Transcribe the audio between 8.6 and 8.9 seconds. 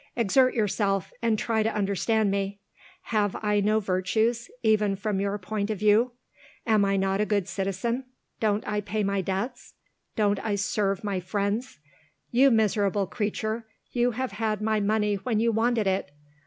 I